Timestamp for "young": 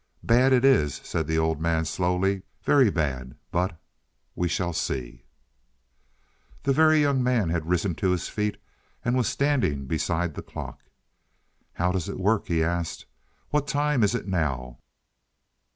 7.01-7.21